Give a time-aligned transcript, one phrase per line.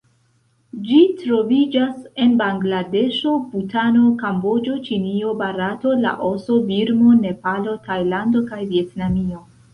[0.85, 9.47] Ĝi troviĝas en Bangladeŝo, Butano, Kamboĝo, Ĉinio, Barato, Laoso, Birmo, Nepalo, Tajlando kaj Vjetnamio.